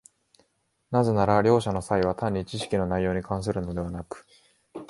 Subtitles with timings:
[0.89, 4.25] なぜなら両者の差異は単に知識の内容に関するのでなく、